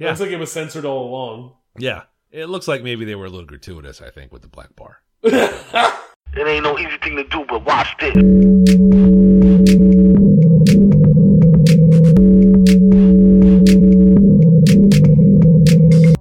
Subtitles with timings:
[0.00, 0.08] Yeah.
[0.08, 1.52] Looks like it was censored all along.
[1.78, 2.04] Yeah.
[2.32, 5.02] It looks like maybe they were a little gratuitous, I think, with the black bar.
[6.32, 8.14] It ain't no easy thing to do, but watch this.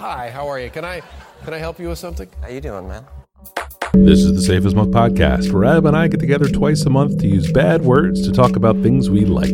[0.02, 0.71] Hi, how are you?
[0.71, 1.04] Can I
[1.43, 2.27] can I help you with something?
[2.41, 3.05] How you doing, man?
[3.93, 6.89] This is the Safe as Milk podcast, where Ab and I get together twice a
[6.89, 9.54] month to use bad words to talk about things we like.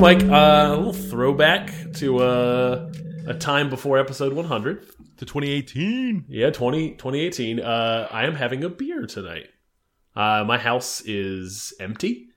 [0.00, 2.90] Mike, uh, a little throwback to uh,
[3.26, 4.86] a time before episode 100.
[5.18, 6.24] To 2018.
[6.26, 7.60] Yeah, 20, 2018.
[7.60, 9.48] Uh, I am having a beer tonight.
[10.16, 12.28] Uh, my house is empty.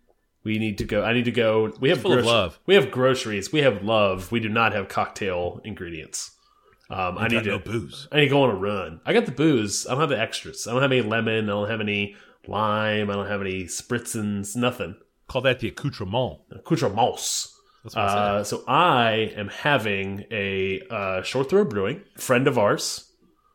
[0.43, 1.05] We need to go.
[1.05, 1.71] I need to go.
[1.79, 2.59] We have full of love.
[2.65, 3.53] We have groceries.
[3.53, 4.29] We have love.
[4.29, 6.31] We do not have cocktail ingredients.
[6.89, 7.63] Um, I need got no to.
[7.71, 8.09] booze.
[8.11, 8.99] I need to go on a run.
[9.05, 9.87] I got the booze.
[9.87, 10.67] I don't have the extras.
[10.67, 11.45] I don't have any lemon.
[11.45, 13.09] I don't have any lime.
[13.09, 14.53] I don't have any spritzens.
[14.57, 14.95] Nothing.
[15.33, 16.41] Call that the accoutrement.
[16.51, 17.57] Accoutrements.
[17.83, 22.57] That's what I Uh, so I am having a uh, short throw brewing friend of
[22.59, 23.09] ours,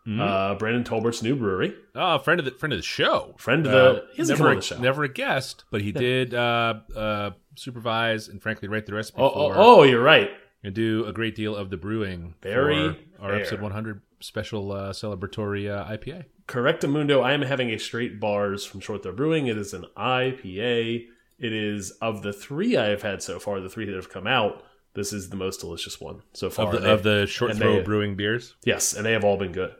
[0.06, 0.20] Mm-hmm.
[0.20, 1.72] uh, Brandon Tolbert's new brewery.
[1.94, 3.34] Oh, friend of the friend of the show.
[3.38, 4.78] Friend of the- Uh, he never, a, the show.
[4.78, 9.28] never a guest, but he did uh, uh, supervise and frankly write the recipe Oh,
[9.30, 10.30] for oh, oh, you're right.
[10.64, 13.40] and do a great deal of the brewing Very for our fair.
[13.40, 16.24] episode 100 special uh, celebratory uh, IPA.
[16.48, 17.22] Correctamundo.
[17.22, 19.46] I am having a straight bars from Short Throw Brewing.
[19.46, 21.04] It is an IPA.
[21.38, 24.26] It is of the three I have had so far, the three that have come
[24.26, 24.64] out.
[24.94, 26.74] This is the most delicious one so far.
[26.74, 28.56] Of the, of the short throw they- brewing beers.
[28.64, 29.74] yes, and they have all been good.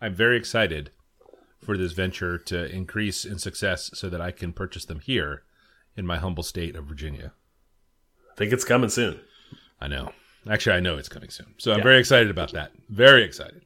[0.00, 0.90] I'm very excited
[1.62, 5.42] for this venture to increase in success so that I can purchase them here
[5.96, 7.32] in my humble state of Virginia.
[8.32, 9.20] I think it's coming soon.
[9.80, 10.12] I know.
[10.48, 11.54] Actually, I know it's coming soon.
[11.58, 11.84] So I'm Yeah.
[11.84, 12.72] very excited about that.
[12.88, 13.62] Very excited.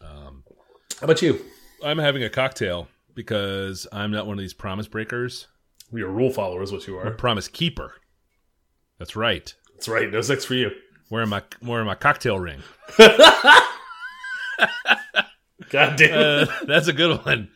[0.00, 1.44] How about you?
[1.84, 5.46] I'm having a cocktail because I'm not one of these promise breakers.
[5.92, 7.06] You're a rule follower, is what you are.
[7.06, 7.94] a Promise keeper.
[8.98, 9.54] That's right.
[9.74, 10.10] That's right.
[10.10, 10.70] No sex for you.
[11.10, 12.60] Wearing my wearing my cocktail ring.
[15.70, 16.00] God damn.
[16.00, 16.12] it.
[16.12, 17.50] Uh, that's a good one.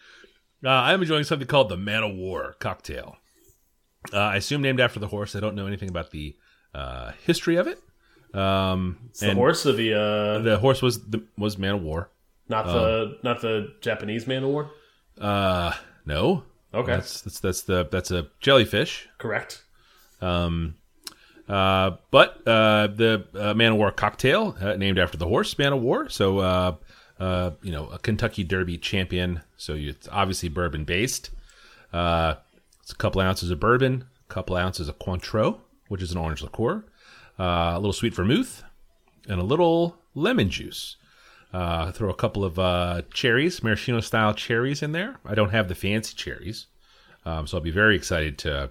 [0.65, 3.17] Uh, I'm enjoying something called the Man of War cocktail.
[4.13, 5.35] Uh, I assume named after the horse.
[5.37, 6.37] I don't know anything about the
[6.75, 7.79] uh, history of it.
[8.35, 12.11] Um, It's the horse of the uh, The horse was the, was Man of War.
[12.49, 14.71] not the not the Japanese man of war.
[15.21, 15.73] Uh,
[16.07, 16.45] no.
[16.73, 19.09] Okay, That's that's that's the that's a jellyfish.
[19.19, 19.65] correct.
[20.21, 20.77] Um,
[21.49, 25.73] uh, but uh, the uh, Man of War cocktail, uh, named after the horse Man
[25.73, 26.09] of War.
[26.09, 26.77] So, uh,
[27.19, 29.41] uh, you know, a Kentucky Derby champion.
[29.57, 31.31] So you, it's obviously bourbon based.
[31.93, 32.35] Uh,
[32.83, 35.59] it's a couple ounces of bourbon, a couple ounces of Cointreau,
[35.89, 36.85] which is an orange liqueur,
[37.39, 38.63] uh, a little sweet vermouth,
[39.29, 40.97] and a little lemon juice.
[41.53, 45.17] Uh, throw a couple of uh, cherries, maraschino style cherries in there.
[45.25, 46.67] I don't have the fancy cherries,
[47.25, 48.71] um, so I'll be very excited to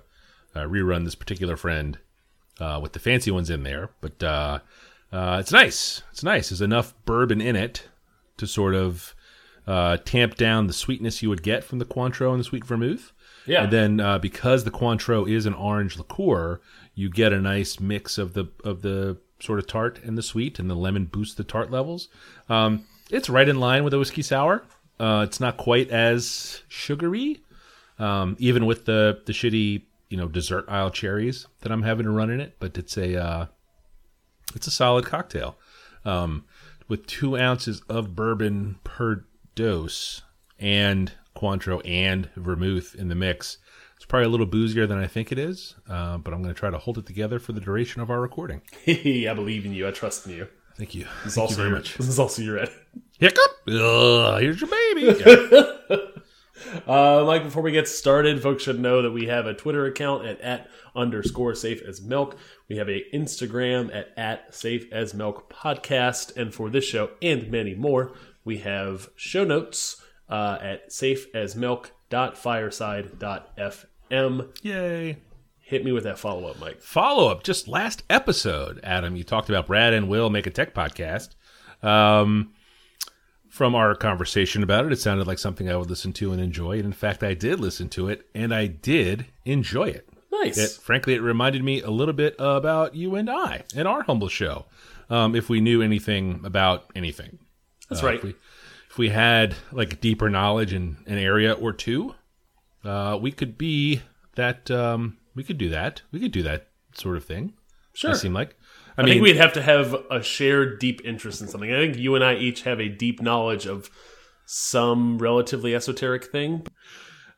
[0.56, 1.98] uh, rerun this particular friend
[2.60, 3.90] uh, with the fancy ones in there.
[4.00, 4.60] But uh,
[5.12, 6.04] uh, it's nice.
[6.12, 6.50] It's nice.
[6.50, 7.88] There's enough bourbon in it
[8.38, 9.14] to sort of
[9.68, 13.12] uh, tamp down the sweetness you would get from the Cointreau and the sweet vermouth.
[13.46, 13.64] Yeah.
[13.64, 16.62] And then uh, because the Cointreau is an orange liqueur,
[16.96, 20.60] you get a nice mix of the of the sort of tart and the sweet,
[20.60, 22.10] and the lemon boosts the tart levels.
[22.48, 24.64] Um, it's right in line with a whiskey sour.
[25.00, 27.42] Uh, it's not quite as sugary,
[27.98, 32.12] um, even with the the shitty you know dessert aisle cherries that I'm having to
[32.12, 32.58] run in it.
[32.60, 33.46] But it's a uh,
[34.56, 35.58] it's a solid cocktail
[36.06, 36.46] um,
[36.88, 40.22] with two ounces of bourbon per dose
[40.58, 43.58] and Cointreau and vermouth in the mix.
[44.09, 46.72] Probably a little boozier than I think it is, uh, but I'm going to try
[46.72, 48.64] to hold it together for the duration of our recording.
[48.88, 49.88] I believe in you.
[49.88, 50.47] I trust in you.
[50.78, 51.06] Thank you.
[51.24, 51.96] This is Thank you also very your, much.
[51.97, 52.74] This is also your edit.
[53.19, 53.52] Hiccup.
[53.68, 55.24] Ugh, here's your baby.
[55.86, 55.98] Yeah.
[56.86, 60.25] Uh, Mike, before we get started, folks should know that we have a Twitter account
[60.25, 62.36] at, at underscore safe as milk.
[62.68, 66.36] We have a Instagram at, at safe as milk podcast.
[66.36, 68.12] And for this show and many more,
[68.44, 70.92] we have show notes uh, at
[74.12, 74.47] safeasmilk.fireside.fm.
[74.64, 75.18] Yay.
[75.60, 76.81] Hit me with that follow up, Mike.
[76.81, 80.74] follow up just last episode adam you talked about brad and will make a tech
[80.74, 81.36] podcast
[81.84, 82.51] um,
[83.50, 86.72] from our conversation about it it sounded like something i would listen to and enjoy
[86.78, 90.57] and in fact i did listen to it and i did enjoy it Nice.
[90.57, 94.28] it, frankly it reminded me a little bit about you and i and our humble
[94.28, 94.66] show
[95.12, 97.38] um, if we knew anything about anything
[97.89, 98.16] That's Uh, right.
[98.16, 98.30] if we,
[98.89, 102.16] if we had like deeper knowledge in an area or two
[102.84, 104.02] uh, we could be
[104.36, 107.54] that um, we could do that we could do that sort of thing
[107.94, 108.12] Sure.
[108.12, 108.56] it seemed like
[108.98, 111.72] i, I, mean think we'd have to have a shared deep interest in something.
[111.72, 113.90] I think you and I each have a deep knowledge of
[114.46, 116.66] some relatively esoteric thing.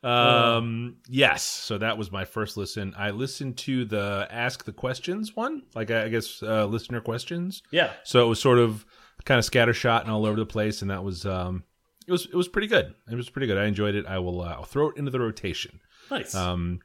[0.02, 1.44] Um, yes.
[1.44, 2.94] So that was my first listen.
[2.96, 7.62] I listened to the Ask the Questions one, like I guess uh, listener questions.
[7.70, 7.92] Yeah.
[8.04, 8.84] So it was sort of
[9.24, 11.64] kind of scattershot and all over the place, and that was um,
[12.12, 12.94] it was it was pretty good.
[13.10, 13.56] It was pretty good.
[13.56, 14.06] I enjoyed it.
[14.06, 15.80] I will uh, I'll throw it into the rotation.
[16.10, 16.34] Nice.
[16.34, 16.80] Um,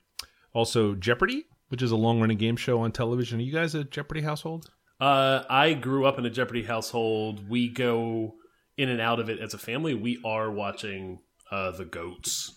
[0.54, 3.40] also Jeopardy, which is a long running game show on television.
[3.40, 4.72] Are you guys a Jeopardy household?
[5.02, 7.50] Uh, I grew up in a Jeopardy household.
[7.50, 8.36] We go
[8.78, 9.94] in and out of it as a family.
[9.94, 11.20] We are watching
[11.52, 12.54] uh, the goats.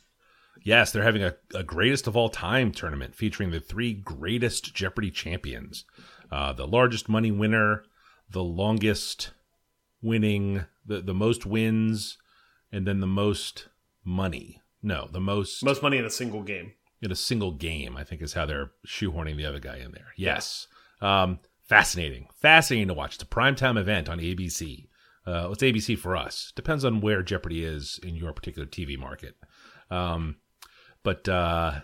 [0.63, 5.11] Yes, they're having a, a greatest of all time tournament featuring the three greatest Jeopardy
[5.11, 5.85] champions.
[6.31, 7.83] Uh, the largest money winner,
[8.31, 9.33] the longest
[10.01, 12.17] winning, the, the most wins,
[12.73, 13.69] and then the most
[14.05, 14.61] money.
[14.83, 16.73] No, the most, Most money in a single game.
[17.03, 20.09] in a single game, I think is how they're shoehorning the other guy in there.
[20.17, 20.67] Yes.
[21.03, 21.39] Um,
[21.69, 22.29] fascinating.
[22.41, 23.15] Fascinating to watch.
[23.15, 24.87] It's a primetime event on ABC.
[25.27, 26.53] Uh, it's ABC for us.
[26.57, 29.37] Depends on where Jeopardy is in your particular TV market.
[29.91, 30.37] Um,
[31.03, 31.81] but uh,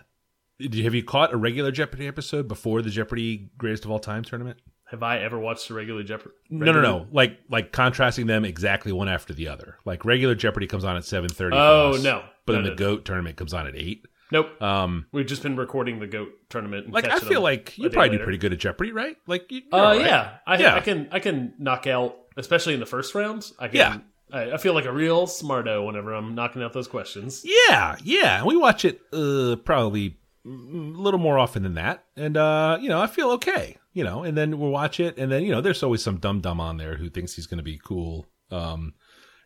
[0.59, 4.59] have you caught a regular Jeopardy episode before the Jeopardy Greatest of All Time tournament?
[4.89, 6.35] Have I ever watched a regular Jeopardy?
[6.49, 7.07] No, no, no.
[7.11, 9.77] Like like contrasting them exactly one after the other.
[9.85, 11.55] Like regular Jeopardy comes on at seven thirty.
[11.57, 12.23] Oh, no.
[12.45, 12.89] But No, then no, the no.
[12.95, 14.05] Goat tournament comes on at eight.
[14.31, 14.61] Nope.
[14.61, 16.85] Um, We've just been recording the goat tournament.
[16.85, 19.15] And like I feel like you probably do pretty good at Jeopardy, right?
[19.25, 20.01] Like, you, Uh, right.
[20.01, 20.37] yeah.
[20.45, 20.75] I, Yeah.
[20.75, 23.49] I can I can knock out, especially in the first round.
[23.59, 23.75] I can.
[23.75, 23.97] Yeah.
[24.31, 27.45] I, I feel like a real smarto whenever I'm knocking out those questions.
[27.45, 28.43] Yeah, yeah.
[28.43, 32.89] We watch it uh, probably mm, a little more often than that, and uh, you
[32.89, 33.77] know, I feel okay.
[33.97, 36.39] You know, and then we'll watch it, and then you know, there's always some dumb
[36.39, 38.93] dumb on there who thinks he's going to be cool, um,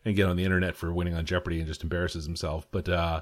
[0.03, 2.68] and get on the internet for winning on Jeopardy and just embarrasses himself.
[2.69, 3.21] But uh,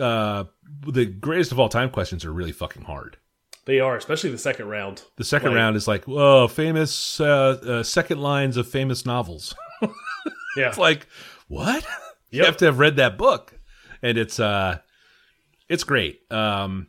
[0.00, 0.44] uh,
[0.86, 3.16] the greatest of all time questions are really fucking hard.
[3.64, 5.02] They are, especially the second round.
[5.16, 7.26] The second Like- round is like, whoa, famous uh,
[7.66, 9.54] uh, second lines of famous novels.
[10.56, 10.68] Yeah.
[10.70, 11.06] It's like,
[11.46, 11.86] what?
[12.30, 13.54] you have to have read that book,
[14.02, 14.78] and it's uh,
[15.68, 16.20] it's great.
[16.32, 16.88] Um,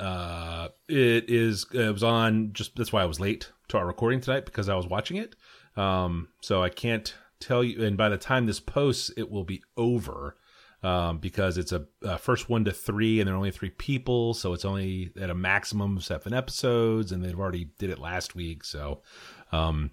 [0.00, 1.66] uh, it is.
[1.72, 2.52] It was on.
[2.52, 5.36] Just that's why I was late to our recording tonight because I was watching it.
[5.76, 7.84] Um, so I can't tell you.
[7.84, 10.36] And by the time this posts, it will be over.
[10.82, 14.32] Um, because it's a, uh first one to three, and there are only three people,
[14.32, 18.34] so it's only at a maximum of seven episodes, and they've already did it last
[18.34, 18.64] week.
[18.64, 19.02] So,
[19.52, 19.90] um,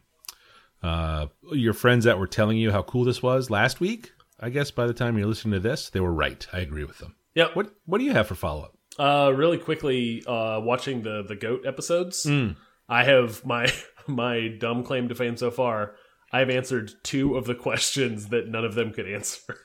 [0.81, 4.71] uh, your friends that were telling you how cool this was last week, I guess
[4.71, 6.47] by the time you're listening to this, they were right.
[6.53, 7.15] I agree with them.
[7.35, 7.47] Yeah.
[7.53, 8.76] What What do you have for follow up?
[8.99, 12.49] Uh, really quickly, uh, watching the the goat episodes, Hmm.
[12.89, 13.71] I have my
[14.07, 15.95] my dumb claim to fame so far.
[16.31, 19.57] I've answered two of the questions that none of them could answer.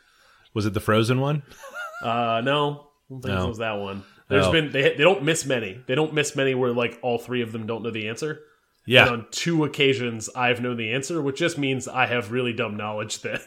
[0.55, 1.43] Was it the Frozen one?
[2.02, 3.44] Uh, no, I don't think No.
[3.44, 4.02] it was that one.
[4.29, 4.50] There's No.
[4.52, 5.81] been they they don't miss many.
[5.87, 8.40] They don't miss many where like all three of them don't know the answer.
[8.84, 9.02] Yeah.
[9.06, 12.76] And on two occasions, I've known the answer, which just means I have really dumb
[12.76, 13.40] knowledge that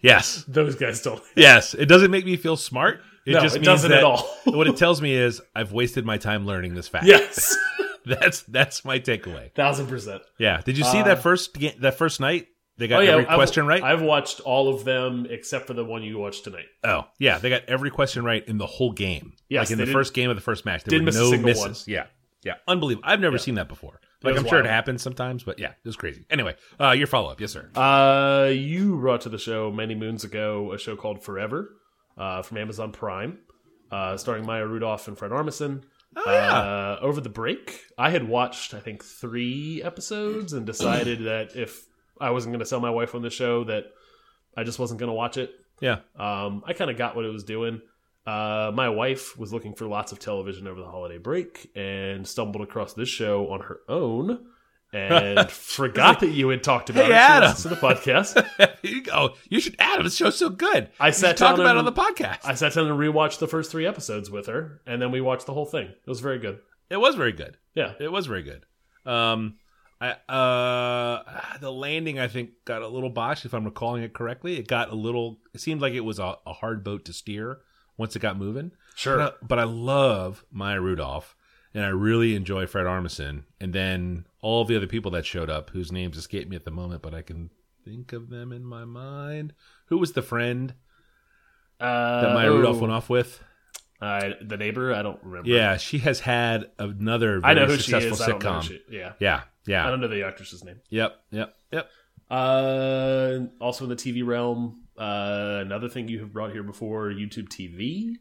[0.00, 0.44] Yes.
[0.48, 1.20] those guys don't.
[1.34, 1.74] Yes.
[1.74, 3.00] It doesn't make me feel smart.
[3.28, 4.22] It No, just it means doesn't at all.
[4.44, 7.04] what it tells me is I've wasted my time learning this fact.
[7.04, 7.56] Yes,
[8.06, 9.52] That's that's my takeaway.
[9.54, 10.22] thousand percent.
[10.38, 10.62] Yeah.
[10.64, 12.46] Did you see that first that first night?
[12.78, 13.82] They got Uh, Oh yeah, every I've- question right.
[13.82, 16.66] I've watched all of them except for the one you watched tonight.
[16.84, 17.38] oh, yeah.
[17.38, 19.32] They got every question right in the whole game.
[19.48, 20.84] Yes, like in the first game of the first match.
[20.84, 21.62] There didn't were miss no misses.
[21.62, 21.74] one.
[21.86, 22.06] Yeah.
[22.44, 22.54] Yeah.
[22.68, 23.06] Unbelievable.
[23.06, 24.00] I've never seen that before.
[24.22, 26.24] Like I'm sure it happens sometimes, but yeah, it was crazy.
[26.30, 27.68] Anyway, uh, your follow up, yes, sir.
[27.76, 31.70] Uh, you brought to the show many moons ago a show called Forever,
[32.18, 33.38] uh, from Amazon Prime,
[33.90, 35.82] uh, starring Maya Rudolph and Fred Armisen.
[36.16, 36.58] Oh, yeah.
[36.58, 41.86] Uh, over the break, I had watched I think three episodes and decided that if
[42.20, 43.84] I wasn't going to sell my wife on the show, that
[44.56, 45.52] I just wasn't going to watch it.
[45.80, 46.00] yeah.
[46.18, 47.80] Um, I kind of got what it was doing.
[48.26, 52.62] Uh, my wife was looking for lots of television over the holiday break and stumbled
[52.62, 54.44] across this show on her own
[54.92, 57.16] and forgot that you had talked about Hey, it.
[57.16, 57.54] Adam.
[57.56, 58.76] to the podcast.
[58.82, 59.34] you go.
[59.48, 60.04] You should Adam.
[60.04, 60.90] This show's so good.
[60.98, 62.40] I You sat should talk down about it on the podcast.
[62.44, 65.46] I sat down and rewatched the first three episodes with her, and then we watched
[65.46, 65.88] the whole thing.
[65.88, 66.58] It was very good.
[66.90, 67.56] it was very good.
[67.74, 67.92] Yeah.
[68.00, 68.64] It was very good.
[69.04, 69.56] Um,
[70.00, 74.56] I uh, the landing I think got a little botched if I'm recalling it correctly.
[74.58, 75.38] It got a little.
[75.54, 77.58] It seemed like it was a, a hard boat to steer
[77.96, 78.70] once it got moving.
[78.94, 79.16] Sure.
[79.16, 81.34] But I, but I love Maya Rudolph,
[81.74, 85.70] and I really enjoy Fred Armisen, and then all the other people that showed up,
[85.70, 87.50] whose names escape me at the moment, but I can
[87.84, 89.52] think of them in my mind.
[89.86, 90.74] Who was the friend
[91.80, 93.42] Uh, that Maya oh, Rudolph went off with?
[94.00, 95.48] Uh, the neighbor, I don't remember.
[95.50, 98.20] Yeah, she has had another I know who she successful is.
[98.20, 100.80] I don't know she, yeah, Yeah, I yeah, don't know the actress's name.
[100.88, 101.90] yep, yep, yep.
[102.30, 107.48] Uh, also in the TV realm, uh, another thing you have brought here before, YouTube
[107.48, 108.14] TV.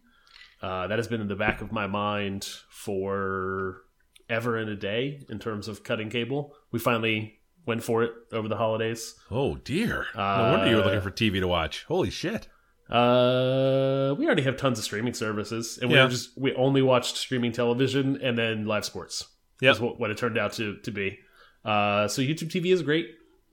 [0.62, 3.84] Uh, that has been in the back of my mind for
[4.30, 6.54] ever in a day in terms of cutting cable.
[6.72, 9.16] We finally went for it over the holidays.
[9.32, 10.06] Oh dear!
[10.16, 11.84] no wonder you were Uh, looking for TV to watch.
[11.88, 12.48] Holy shit!
[12.90, 16.04] Uh, we already have tons of streaming services, and we Yeah.
[16.06, 19.28] were just we only watched streaming television and then live sports.
[19.62, 21.20] Is what, what it turned out to to be.
[21.66, 23.08] Uh, so YouTube TV is great.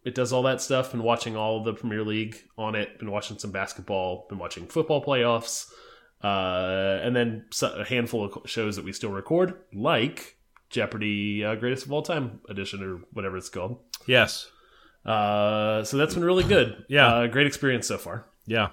[0.04, 0.93] It does all that stuff.
[0.93, 2.99] Been watching all of the Premier League on it.
[2.99, 4.26] Been watching some basketball.
[4.28, 5.66] Been watching football playoffs.
[6.23, 10.37] Uh, and then a handful of shows that we still record, like
[10.75, 13.78] Jeopardy uh, Greatest of All Time edition or whatever it's called.
[14.07, 14.49] Yes.
[15.07, 16.85] Uh, so that's been really good.
[16.88, 17.07] Yeah.
[17.07, 18.26] uh, great experience so far.
[18.47, 18.66] Yeah.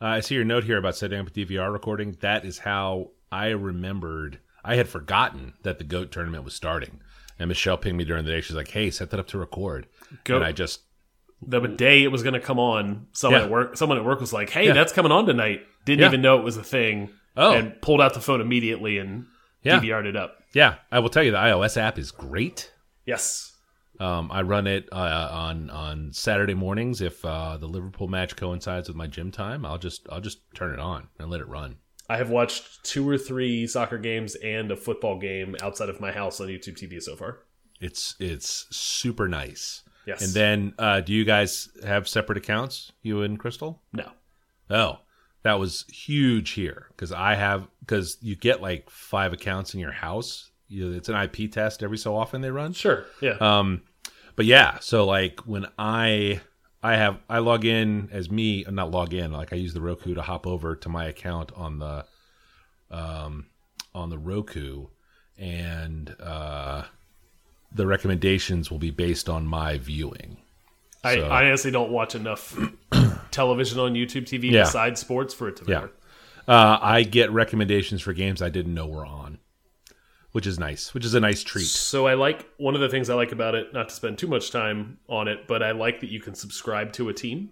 [0.00, 2.16] Uh, I see your note here about setting up a DVR recording.
[2.20, 4.38] That is how I remembered.
[4.64, 7.00] I had forgotten that the GOAT tournament was starting.
[7.38, 8.40] And Michelle pinged me during the day.
[8.42, 9.86] She's like, hey, set that up to record.
[10.24, 10.36] Goat.
[10.36, 10.80] And I just,
[11.40, 13.46] The day it was going to come on, someone Yeah.
[13.46, 14.72] at work, someone at work was like, "Hey, Yeah.
[14.72, 16.06] that's coming on tonight." Didn't Yeah.
[16.08, 17.10] even know it was a thing.
[17.36, 17.52] Oh.
[17.54, 19.26] and pulled out the phone immediately and
[19.62, 19.78] Yeah.
[19.78, 20.37] DVR'd it up.
[20.52, 22.72] Yeah, I will tell you the iOS app is great.
[23.06, 23.54] Yes.
[24.00, 28.88] Um, I run it uh, on on Saturday mornings if uh, the Liverpool match coincides
[28.88, 29.66] with my gym time.
[29.66, 31.78] I'll just I'll just turn it on and let it run.
[32.08, 36.12] I have watched two or three soccer games and a football game outside of my
[36.12, 37.40] house on YouTube TV so far.
[37.80, 39.82] It's it's super nice.
[40.06, 40.24] Yes.
[40.24, 43.82] And then, uh, do you guys have separate accounts, you and Crystal?
[43.92, 44.10] No.
[44.70, 45.00] Oh,
[45.42, 49.92] that was huge here because I have because you get like five accounts in your
[49.92, 50.50] house.
[50.68, 52.72] You, it's an IP test every so often they run.
[52.72, 53.06] Sure.
[53.22, 53.36] Yeah.
[53.40, 53.82] Um,
[54.36, 56.40] but yeah, so like when I
[56.82, 59.32] I have I log in as me, uh, not log in.
[59.32, 62.04] Like I use the Roku to hop over to my account on the
[62.90, 63.46] um
[63.94, 64.86] on the Roku,
[65.36, 66.84] and uh,
[67.72, 70.38] the recommendations will be based on my viewing.
[71.04, 72.58] I, so- I honestly don't watch enough
[73.30, 74.62] television on YouTube TV Yeah.
[74.64, 75.74] besides sports for it to Yeah.
[75.74, 75.92] matter.
[76.46, 79.38] Uh, I get recommendations for games I didn't know were on,
[80.32, 80.94] which is nice.
[80.94, 81.66] Which is a nice treat.
[81.66, 84.28] So I like one of the things I like about it, not to spend too
[84.28, 87.50] much time on it, but I like that you can subscribe to a team.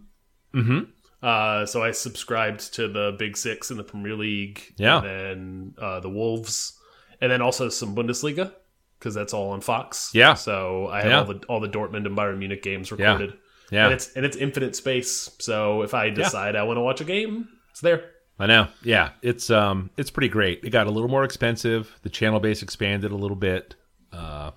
[0.54, 0.78] Mm-hmm.
[1.22, 4.98] Uh, so I subscribed to the Big Six in the Premier League, Yeah.
[4.98, 6.78] and then uh, the Wolves,
[7.20, 8.52] and then also some Bundesliga
[8.98, 10.10] because that's all on Fox.
[10.14, 10.34] Yeah.
[10.34, 11.18] So I have Yeah.
[11.18, 13.34] all the all the Dortmund and Bayern Munich games recorded.
[13.70, 13.84] Yeah.
[13.86, 15.30] And it's and it's infinite space.
[15.40, 18.10] So if I decide I want to watch a game, it's there.
[18.38, 18.68] I know.
[18.82, 20.62] Yeah, it's um, it's pretty great.
[20.62, 21.90] It got a little more expensive.
[22.02, 23.74] The channel base expanded a little bit.
[24.12, 24.50] Uh,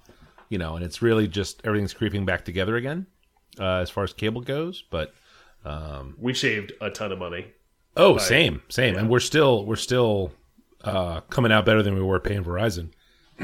[0.50, 3.08] you know, and it's really just everything's creeping back together again,
[3.60, 4.84] uh, as far as cable goes.
[4.92, 5.14] But
[5.66, 7.48] um, We shaved a ton of money.
[7.96, 10.32] oh, same, same, and we're still we're still
[10.84, 12.92] uh, coming out better than we were paying Verizon.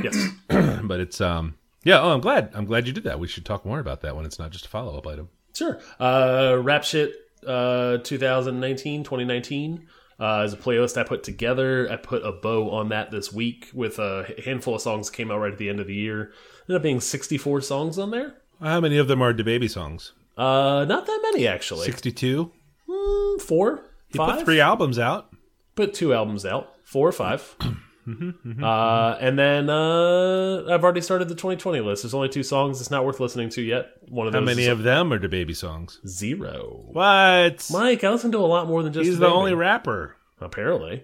[0.02, 0.28] Yes.
[0.84, 2.00] But it's um, yeah.
[2.00, 2.52] Oh, I'm glad.
[2.54, 3.20] I'm glad you did that.
[3.20, 5.30] We should talk more about that when it's not just a follow up item.
[5.54, 5.80] Sure.
[6.00, 7.14] Uh, Rap Shit
[7.48, 9.88] uh, 2019, 2019
[10.20, 11.90] uh, is a playlist I put together.
[11.92, 15.32] I put a bow on that this week with a handful of songs that came
[15.32, 16.32] out right at the end of the year.
[16.68, 18.36] Ended up being 64 songs on there.
[18.62, 20.14] How many of them are DaBaby songs?
[20.38, 21.86] Uh, not that many, actually.
[21.86, 22.52] Sixty-two.
[22.90, 23.86] Mm, Four?
[24.10, 24.38] He five?
[24.38, 25.30] put three albums out.
[25.76, 26.74] Put two albums out.
[26.84, 27.56] Four or five.
[28.08, 32.04] uh, and then uh, I've already started the 2020 list.
[32.04, 33.92] There's only two songs it's not worth listening to yet.
[34.10, 36.00] One of How those many is of them are DaBaby songs?
[36.08, 36.84] zero.
[36.92, 37.68] What?
[37.72, 39.34] Mike, I listen to a lot more than just He's the Baby.
[39.36, 40.16] only rapper.
[40.40, 41.04] Apparently.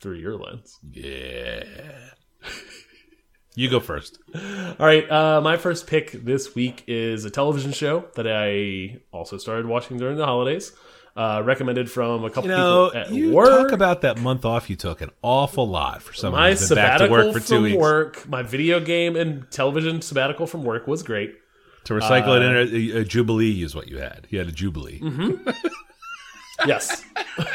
[0.00, 0.78] Through your lens.
[0.92, 1.64] Yeah.
[3.54, 4.18] You go first.
[4.34, 5.10] All right.
[5.10, 9.96] Uh, my first pick this week is a television show that I also started watching
[9.96, 10.72] during the holidays.
[11.16, 13.48] Uh, recommended from a couple You know, people at you work.
[13.48, 16.76] talk about that month off you took an awful lot for someone my who's been
[16.76, 17.76] back to sabbatical work for two from weeks.
[17.78, 21.34] work, my video game and television sabbatical from work was great.
[21.84, 24.26] To recycle Uh, it in a, a jubilee is what you had.
[24.28, 25.00] You had a jubilee.
[25.00, 25.48] Mm-hmm.
[26.66, 27.04] Yes.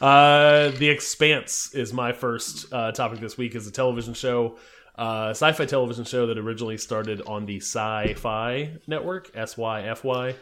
[0.00, 3.54] uh, the Expanse is my first uh, topic this week.
[3.54, 4.58] is a television show,
[4.96, 10.34] uh, sci-fi television show that originally started on the Sci-Fi Network, S Y F Y.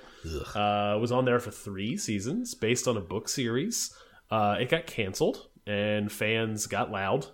[0.55, 3.95] Uh, was on there for three seasons, based on a book series.
[4.31, 7.27] Uh, it got canceled, and fans got loud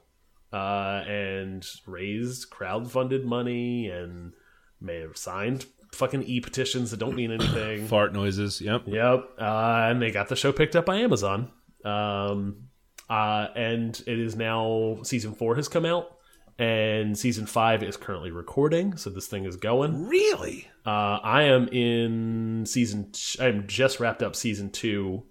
[0.53, 4.33] uh, and raised crowd-funded money and
[4.81, 7.87] may have signed fucking e-petitions that don't mean anything.
[7.87, 8.61] Fart noises.
[8.61, 8.85] Yep.
[8.87, 11.51] Yep, uh, and they got the show picked up by Amazon.
[11.85, 12.69] Um,
[13.09, 16.16] uh, and it is now season four has come out,
[16.59, 18.97] and season five is currently recording.
[18.97, 20.07] So this thing is going.
[20.09, 20.69] Really?
[20.87, 23.13] Uh, I am in season.
[23.41, 25.25] I am just wrapped up season two,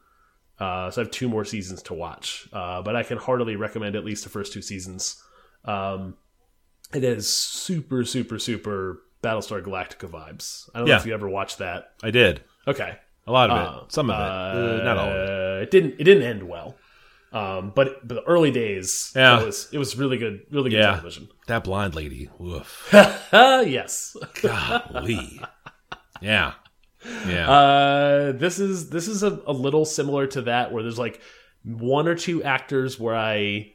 [0.60, 2.48] uh, so I have two more seasons to watch.
[2.54, 5.22] Uh, but I can heartily recommend at least the first two seasons.
[5.64, 6.16] Um,
[6.94, 10.70] it is super, super, super Battlestar Galactica vibes.
[10.76, 11.94] I don't know if you ever watched that.
[12.04, 12.42] I did.
[12.68, 12.96] Okay,
[13.28, 13.68] A lot of it.
[13.68, 14.24] Uh, Some of it.
[14.24, 15.30] Uh, not all of it.
[15.30, 15.96] uh, It didn't.
[16.00, 16.76] It didn't end well.
[17.36, 19.42] Um, but but the early days, Yeah.
[19.42, 20.92] it was it was really good, really good Yeah.
[20.92, 21.28] television.
[21.48, 22.30] That blind lady.
[22.40, 22.90] Woof.
[23.34, 24.16] Yes.
[24.42, 25.42] Golly.
[26.22, 26.54] yeah.
[27.28, 27.50] Yeah.
[27.52, 31.20] Uh, this is this is a, a little similar to that, where there's like
[31.64, 33.74] one or two actors where I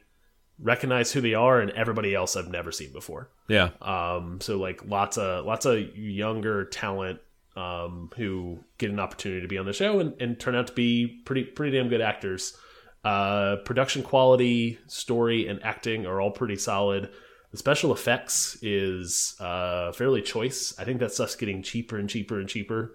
[0.59, 3.29] recognize who they are, and everybody else I've never seen before.
[3.47, 3.69] yeah.
[3.81, 7.19] Um, so like lots of lots of younger talent
[7.55, 10.73] um, who get an opportunity to be on the show and, and turn out to
[10.73, 12.57] be pretty pretty damn good actors.
[13.03, 17.09] Uh, production quality, story, and acting are all pretty solid.
[17.51, 20.73] The special effects is uh, fairly choice.
[20.79, 22.93] I think that stuff's getting cheaper and cheaper and cheaper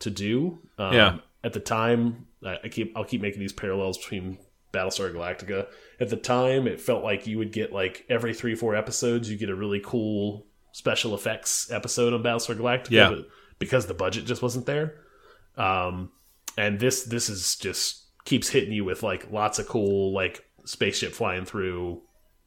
[0.00, 0.58] to do.
[0.78, 1.18] Um, Yeah.
[1.42, 4.38] At the time, I I keep I'll keep making these parallels between
[4.72, 5.66] Battlestar Galactica.
[6.00, 9.36] At the time, it felt like you would get like every three four episodes, you
[9.36, 12.90] get a really cool special effects episode on Battlestar Galactica.
[12.90, 13.10] Yeah.
[13.10, 14.94] But because the budget just wasn't there.
[15.56, 16.10] Um,
[16.56, 21.12] and this this is just keeps hitting you with like lots of cool like spaceship
[21.12, 22.02] flying through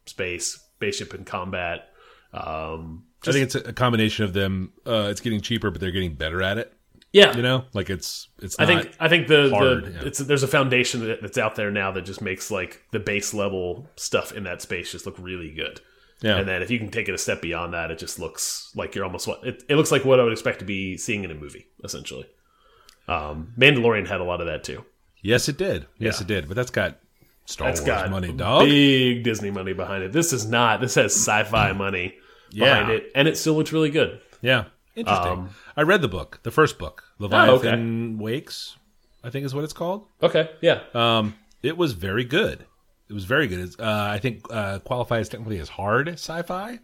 [0.05, 1.89] space, spaceship in combat.
[2.33, 4.73] Um, I think it's a a combination of them.
[4.85, 6.73] Uh, it's getting cheaper, but they're getting better at it.
[7.11, 8.59] yeah, You know, like it's it's.
[8.59, 10.01] I think I think the, hard, the yeah.
[10.05, 13.33] it's there's a foundation that, that's out there now that just makes like the base
[13.33, 15.81] level stuff in that space just look really good.
[16.21, 16.37] Yeah.
[16.37, 18.95] And then if you can take it a step beyond that, it just looks like
[18.95, 21.31] you're almost what it, it looks like what I would expect to be seeing in
[21.31, 22.25] a movie, essentially.
[23.07, 24.83] Um, Mandalorian had a lot of that too.
[25.27, 25.87] Yes, it did.
[25.99, 26.23] Yes, Yeah.
[26.23, 26.47] it did.
[26.47, 26.99] But that's got
[27.45, 28.65] Star That's Wars got money, dog.
[28.65, 30.11] big Disney money behind it.
[30.13, 30.79] This is not.
[30.81, 32.15] This has sci-fi money
[32.53, 34.19] behind it, and it still looks really good.
[34.41, 34.65] Yeah,
[34.95, 35.31] interesting.
[35.31, 38.77] Um, I read the book, the first book, Leviathan Wakes.
[39.23, 40.07] I think is what it's called.
[40.23, 42.65] Okay, yeah, Um, it was very good.
[43.09, 43.59] It was very good.
[43.59, 46.79] It's, uh, I think uh, qualifies technically as hard sci-fi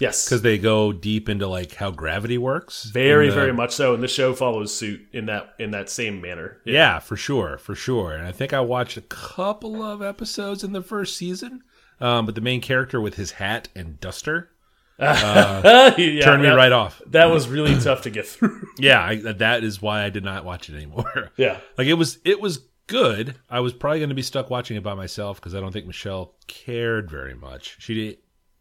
[0.00, 2.84] yes, because they go deep into like how gravity works.
[2.84, 3.94] very, the- very much so.
[3.94, 6.58] And the show follows suit in that in that same manner.
[6.64, 8.12] Yeah, for sure, for sure.
[8.12, 11.62] And I think I watched a couple of episodes in the first season.
[12.00, 14.50] Um, but the main character with his hat and duster
[15.00, 17.00] Yeah, turned me that- right off.
[17.06, 18.66] That was really tough to get through.
[18.78, 21.30] Yeah, I, that is why I did not watch it anymore.
[21.36, 23.36] yeah, like it was, it was good.
[23.50, 25.86] I was probably going to be stuck watching it by myself because I don't think
[25.86, 27.76] Michelle cared very much.
[27.80, 28.18] She, did,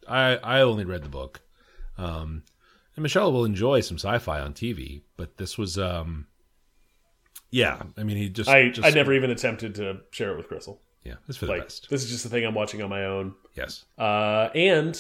[0.08, 1.42] I, I only read the book.
[1.98, 2.44] Um,
[2.96, 6.28] and Michelle will enjoy some sci-fi on TV, but this was, um,
[7.52, 7.82] yeah.
[7.98, 10.82] I mean, he just, I just I never even attempted to share it with Crystal.
[11.04, 11.90] yeah, it's for the Like best.
[11.90, 13.34] this is just a thing I'm watching on my own.
[13.56, 13.86] Yes.
[13.98, 15.00] Uh, and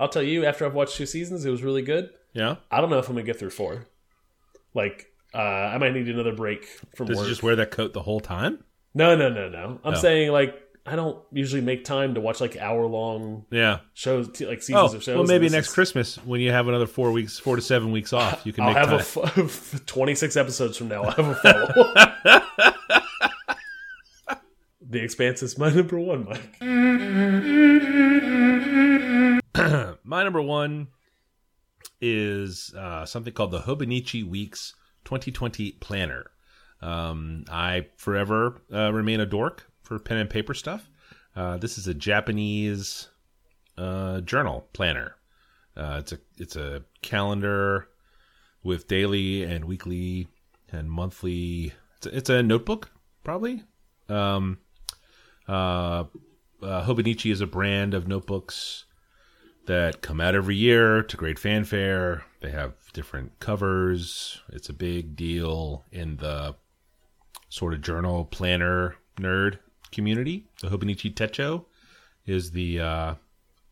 [0.00, 2.10] I'll tell you, after I've watched two seasons, it was really good.
[2.32, 2.56] Yeah.
[2.70, 3.86] I don't know if I'm gonna get through four.
[4.74, 7.26] Like, uh, I might need another break from Does work.
[7.26, 8.64] he just wear that coat the whole time?
[8.94, 9.80] No, no, no, no.
[9.84, 9.96] I'm Oh.
[9.96, 13.78] saying like I don't usually make time to watch like hour long Yeah.
[13.94, 15.16] shows, like Oh, seasons of shows.
[15.16, 18.12] well, maybe next is- Christmas when you have another four weeks, four to seven weeks
[18.12, 19.30] off, you can I'll make have time.
[19.42, 21.04] a f- 26 episodes from now.
[21.04, 21.94] I'll have a follow.
[24.86, 26.60] the Expanse is my number one, Mike.
[30.04, 30.88] My number one
[32.00, 36.30] is uh, something called the Hobonichi Weeks 2020 Planner.
[36.82, 40.90] Um, I forever uh, remain a dork for pen and paper stuff.
[41.36, 43.08] Uh, this is a Japanese
[43.78, 45.16] uh, journal planner.
[45.76, 47.88] Uh, it's a it's a calendar
[48.62, 50.28] with daily and weekly
[50.72, 51.72] and monthly.
[51.98, 52.90] It's a, it's a notebook,
[53.22, 53.62] probably.
[54.08, 54.58] Um,
[55.48, 56.04] uh,
[56.62, 58.84] uh, Hobonichi is a brand of notebooks
[59.66, 62.24] that come out every year to great fanfare.
[62.40, 64.40] They have different covers.
[64.50, 66.54] It's a big deal in the
[67.48, 69.58] sort of journal planner nerd
[69.94, 70.46] community.
[70.60, 71.64] The Hobonichi Techo
[72.26, 73.14] is the uh,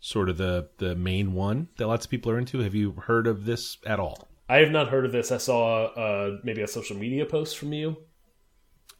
[0.00, 2.60] sort of the the main one that lots of people are into.
[2.60, 4.28] Have you heard of this at all?
[4.48, 5.32] I have not heard of this.
[5.32, 7.96] I saw uh, maybe a social media post from you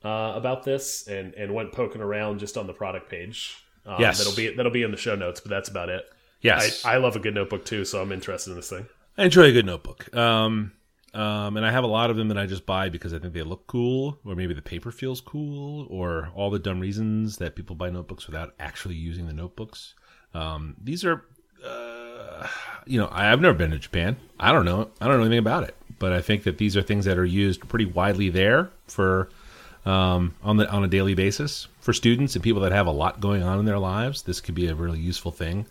[0.05, 3.57] uh, about this, and and went poking around just on the product page.
[3.85, 4.19] Um, Yes.
[4.19, 6.05] that'll be that'll be in the show notes, but that's about it.
[6.41, 8.87] Yes, I, I love a good notebook too, so I'm interested in this thing.
[9.17, 10.15] I enjoy a good notebook.
[10.17, 10.73] Um,
[11.15, 13.35] um, and I have a lot of them that I just buy because I think
[13.35, 17.55] they look cool, or maybe the paper feels cool, or all the dumb reasons that
[17.55, 19.95] people buy notebooks without actually using the notebooks.
[20.35, 21.25] Um, these are,
[21.65, 22.47] uh,
[22.87, 24.17] you know, I- I've never been to Japan.
[24.41, 24.91] I don't know.
[25.01, 27.25] I don't know anything about it, but I think that these are things that are
[27.25, 29.29] used pretty widely there for
[29.85, 33.21] um, on the on a daily basis for students and people that have a lot
[33.21, 34.23] going on in their lives.
[34.23, 35.67] This could be a really useful thing.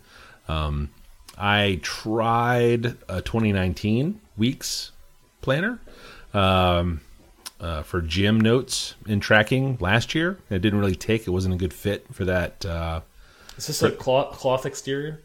[0.48, 0.90] Um,
[1.38, 4.92] I tried a 2019 weeks
[5.42, 5.78] planner
[6.32, 7.00] um,
[7.60, 10.38] uh, for gym notes and tracking last year.
[10.50, 11.26] It didn't really take.
[11.26, 12.64] It wasn't a good fit for that.
[12.64, 13.00] Uh,
[13.58, 15.20] Is this a cloth, cloth exterior?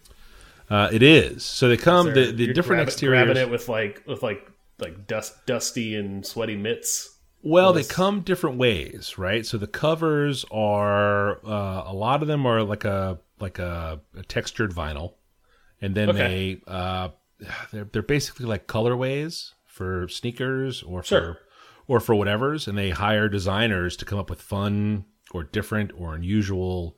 [0.70, 1.46] uh, it is.
[1.46, 3.26] So they come They're- the, the you're different grab- exteriors.
[3.26, 4.46] Grabbing it with like with like
[4.80, 7.14] like dust, dusty and sweaty mitts.
[7.44, 9.46] Well, they come different ways, right?
[9.46, 14.24] So the covers are uh, a lot of them are like a like a, a
[14.24, 15.14] textured vinyl,
[15.82, 16.18] and then Okay.
[16.18, 17.10] they uh,
[17.72, 21.22] they're they're basically like colorways for sneakers or Sure.
[21.36, 21.40] for
[21.90, 26.16] or for whatever's, and they hire designers to come up with fun or different or
[26.16, 26.98] unusual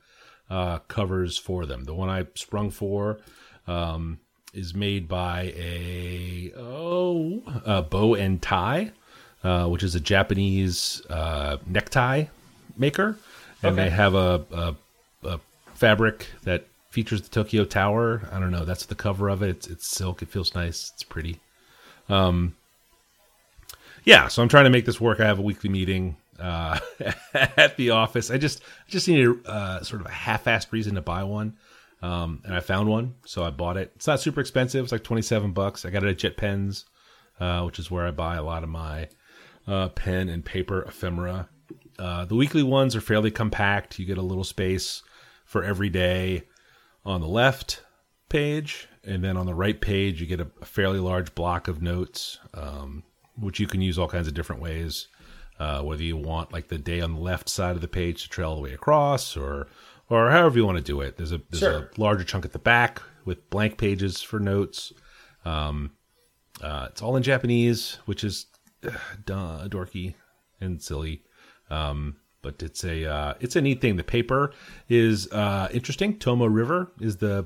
[0.50, 1.84] uh, covers for them.
[1.84, 3.20] The one I sprung for
[3.68, 4.20] um,
[4.52, 8.92] is made by a oh a bow and tie,
[9.44, 12.26] uh, which is a Japanese uh, necktie
[12.76, 13.16] maker,
[13.62, 13.84] and Okay.
[13.84, 14.76] they have a, a,
[15.28, 15.40] a
[15.76, 18.28] fabric that features the Tokyo Tower.
[18.32, 18.66] I don't know.
[18.66, 19.50] That's the cover of it.
[19.50, 20.24] It's, it's silk.
[20.24, 20.92] It feels nice.
[20.96, 21.40] It's pretty.
[22.08, 22.56] Um,
[24.04, 25.20] yeah, so I'm trying to make this work.
[25.20, 26.80] I have a weekly meeting uh,
[27.34, 28.32] at the office.
[28.32, 31.58] I just I just needed uh, sort of a half-assed reason to buy one,
[32.02, 33.92] um, and I found one, so I bought it.
[33.96, 34.84] It's not super expensive.
[34.84, 35.86] It's like 27 bucks.
[35.86, 36.86] I got it at Jet Pens,
[37.40, 39.10] uh, which is where I buy a lot of my
[39.68, 41.50] uh, pen and paper ephemera.
[41.98, 44.00] Uh, the weekly ones are fairly compact.
[44.00, 45.04] You get a little space
[45.44, 46.44] for every day
[47.04, 47.84] on the left
[48.30, 51.82] page, and then on the right page, you get a, a fairly large block of
[51.82, 53.04] notes, um,
[53.40, 55.08] which you can use all kinds of different ways.
[55.60, 58.30] Uh, whether you want like the day on the left side of the page to
[58.30, 59.68] trail all the way across, or
[60.10, 61.18] or however you want to do it.
[61.18, 61.90] There's a there's Sure.
[61.98, 64.94] a larger chunk at the back with blank pages for notes.
[65.44, 65.92] Um,
[66.62, 68.46] uh, it's all in Japanese, which is
[68.88, 68.92] uh,
[69.26, 70.16] duh, dorky
[70.62, 71.24] and silly.
[71.70, 73.98] Um, but it's a uh, it's a neat thing.
[73.98, 74.54] The paper
[74.88, 76.18] is uh, interesting.
[76.20, 77.46] Tomoe River is the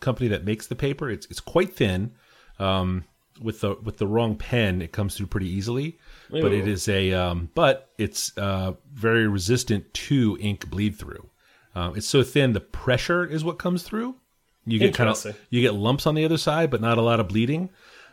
[0.00, 1.08] company that makes the paper.
[1.10, 2.12] It's it's quite thin.
[2.58, 3.04] Um,
[3.40, 5.98] with the with the wrong pen, it comes through pretty easily.
[6.30, 11.28] But it is a um, but it's uh, very resistant to ink bleed through.
[11.74, 14.16] Um, it's so thin, the pressure is what comes through.
[14.64, 17.20] You get kind of you get lumps on the other side, but not a lot
[17.20, 17.70] of bleeding.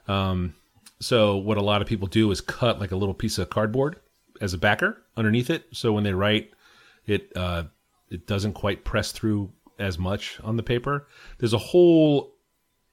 [0.07, 0.53] Um,
[0.99, 3.97] so what a lot of people do is cut like a little piece of cardboard
[4.41, 5.65] as a backer underneath it.
[5.71, 6.51] So when they write,
[7.07, 7.63] it uh,
[8.09, 11.07] it doesn't quite press through as much on the paper.
[11.39, 12.36] There's a whole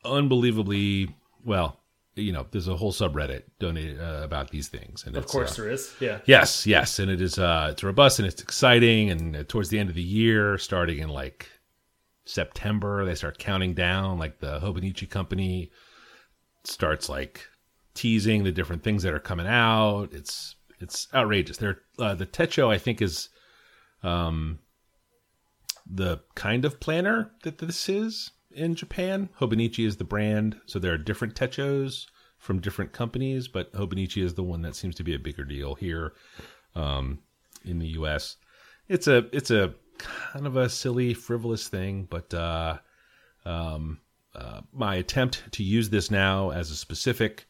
[0.05, 1.15] unbelievably
[1.45, 1.80] well,
[2.17, 5.63] you know, there's a whole subreddit donated uh, about these things, and Of course uh,
[5.63, 5.95] there is.
[6.01, 6.19] Yeah.
[6.27, 7.39] Yes, yes, and it is.
[7.39, 9.11] Uh, it's robust and it's exciting.
[9.11, 11.49] And uh, towards the end of the year, starting in like
[12.25, 14.19] September, they start counting down.
[14.19, 15.71] Like the Hobonichi company
[16.65, 17.47] starts like
[17.95, 20.09] teasing the different things that are coming out.
[20.13, 21.59] It's it's outrageous.
[21.59, 23.29] They're uh, the Techo, I think, is
[24.03, 24.59] um
[25.87, 29.29] the kind of planner that this is in Japan.
[29.41, 32.07] Hobonichi is the brand, so there are different Techos
[32.39, 35.75] from different companies, but Hobonichi is the one that seems to be a bigger deal
[35.75, 36.15] here
[36.75, 37.19] um,
[37.65, 38.37] in the U.S.
[38.89, 42.79] It's a it's a kind of a silly, frivolous thing, but uh,
[43.45, 43.99] um,
[44.35, 47.47] uh, my attempt to use this now as a specific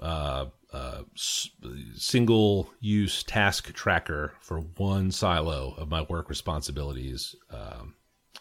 [0.00, 1.50] uh, uh, s-
[1.94, 7.94] single use task tracker for one silo of my work responsibilities um,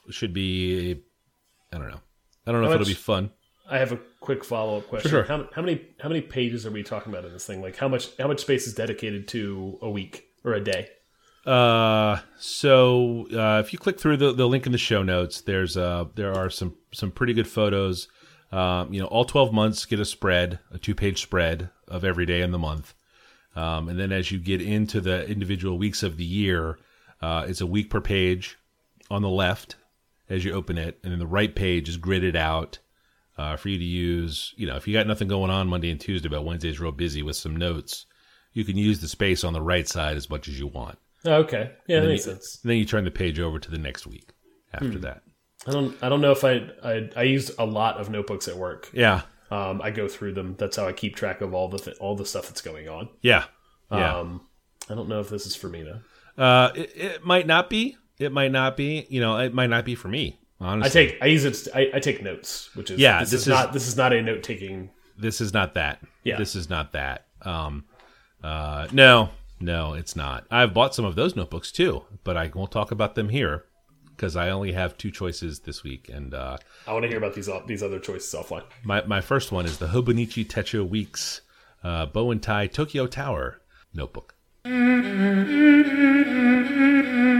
[0.10, 1.02] should be
[1.72, 2.00] I don't know.
[2.46, 3.32] I don't know How if it'll be fun.
[3.70, 5.12] I have a quick follow up question.
[5.12, 5.24] sure.
[5.24, 7.62] How, how many how many pages are we talking about in this thing?
[7.62, 10.90] Like how much how much space is dedicated to a week or a day?
[11.46, 15.76] Uh, so uh, if you click through the, the link in the show notes, there's
[15.78, 18.08] uh there are some some pretty good photos.
[18.52, 22.26] Um, you know, all twelve months get a spread, a two page spread of every
[22.26, 22.94] day in the month,
[23.56, 26.80] um, and then as you get into the individual weeks of the year,
[27.22, 28.58] uh, it's a week per page
[29.10, 29.76] on the left
[30.30, 32.80] as you open it, and then the right page is gridded out
[33.38, 34.54] uh, for you to use.
[34.58, 37.22] You know, if you got nothing going on Monday and Tuesday, but Wednesday's real busy
[37.24, 38.06] with some notes,
[38.54, 40.98] you can use the space on the right side as much as you want.
[41.26, 42.60] Oh, okay, yeah, that then makes you, sense.
[42.64, 44.30] Then you turn the page over to the next week
[44.74, 45.00] after Hmm.
[45.02, 45.22] that.
[45.66, 48.56] I don't I don't know if I I, I use a lot of notebooks at
[48.56, 48.90] work.
[48.94, 50.56] Yeah, Um, I go through them.
[50.58, 53.10] That's how I keep track of all the th all the stuff that's going on.
[53.22, 53.46] yeah,
[53.92, 54.18] yeah.
[54.20, 54.48] Um,
[54.90, 56.42] I don't know if this is for me though.
[56.42, 57.98] uh, it, it might not be.
[58.20, 59.06] It might not be.
[59.10, 60.40] You know, it might not be for me.
[60.60, 61.68] Honestly, I take I use it.
[61.76, 64.12] I, I take notes, which is Yeah, This, this is, is- not this is not
[64.14, 64.90] a note taking.
[65.18, 66.02] this is not that.
[66.24, 66.38] Yeah.
[66.38, 67.28] this is not that.
[67.44, 67.86] Um,
[68.44, 70.46] uh, no, no, it's not.
[70.52, 73.66] I've bought some of those notebooks too, but I won't talk about them here
[74.16, 77.36] because I only have two choices this week, and uh, I want to hear about
[77.36, 78.64] these these other choices offline.
[78.84, 81.42] my my first one is the Hobonichi Techo Weeks
[81.84, 83.62] uh, Bow and Tie Tokyo Tower
[83.94, 84.34] notebook.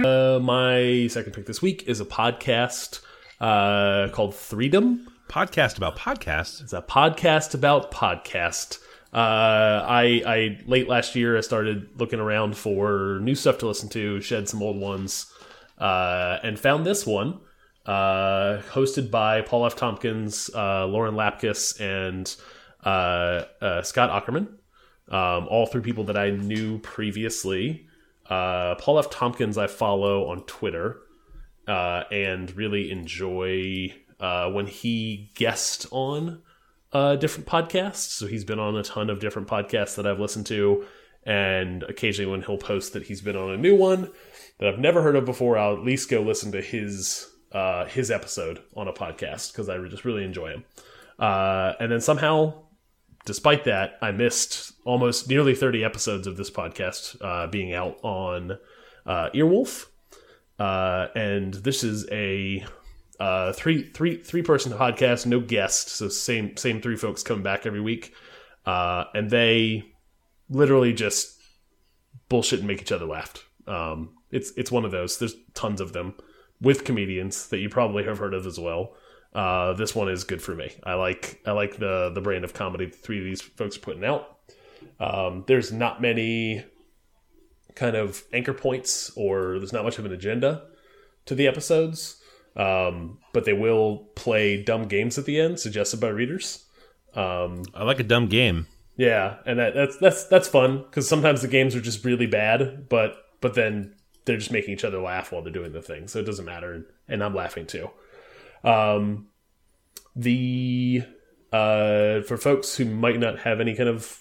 [0.06, 3.02] Uh, my second pick this week is a podcast
[3.42, 5.04] uh, called Threedom.
[5.28, 6.62] Podcast about podcasts.
[6.62, 8.80] It's a podcast about podcast.
[9.14, 13.90] Uh, I, I late last year I started looking around for new stuff to listen
[13.90, 15.30] to, shed some old ones,
[15.80, 17.42] uh, and found this one,
[17.86, 19.76] uh, hosted by Paul F.
[19.76, 22.34] Tompkins, uh, Lauren Lapkus, and
[22.86, 24.48] uh, uh, Scott Aukerman.
[25.10, 27.88] Um, all three people that I knew previously.
[28.30, 29.10] Uh, Paul F.
[29.10, 30.98] Tompkins I follow on Twitter
[31.68, 36.42] uh, and really enjoy uh, when he guest on
[36.94, 38.10] uh, different podcasts.
[38.10, 40.86] So he's been on a ton of different podcasts that I've listened to,
[41.24, 44.12] and occasionally when he'll post that he's been on a new one
[44.60, 48.12] that I've never heard of before, I'll at least go listen to his uh, his
[48.12, 50.66] episode on a podcast because I just really enjoy him.
[51.20, 52.54] Uh, and then somehow,
[53.28, 58.58] despite that, I missed almost nearly 30 episodes of this podcast uh, being out on
[59.06, 59.88] uh, Earwolf.
[60.58, 62.66] Uh, and this is a
[63.20, 67.66] uh, three three three person podcast, no guest, so same same three folks coming back
[67.68, 68.14] every week,
[68.66, 69.84] uh, and they
[70.50, 71.40] literally just
[72.30, 73.48] bullshit and make each other laugh.
[73.68, 75.20] Um, it's it's one of those.
[75.20, 76.16] There's tons of them
[76.60, 78.96] with comedians that you probably have heard of as well.
[79.34, 80.72] Uh, this one is good for me.
[80.84, 83.82] I like I like the the brand of comedy the three of these folks are
[83.82, 84.38] putting out.
[85.00, 86.64] Um, there's not many
[87.76, 90.64] kind of anchor points, or there's not much of an agenda
[91.26, 92.20] to the episodes,
[92.56, 96.66] um, but they will play dumb games at the end suggested by readers.
[97.14, 98.66] Um, I like a dumb game.
[98.96, 102.90] yeah, and that, that's that's that's fun because sometimes the games are just really bad,
[102.90, 103.94] but but then
[104.26, 106.74] they're just making each other laugh while they're doing the thing, so it doesn't matter,
[106.74, 107.90] and, and I'm laughing too.
[108.64, 109.28] Um,
[110.16, 111.04] the
[111.52, 114.20] uh, for folks who might not have any kind of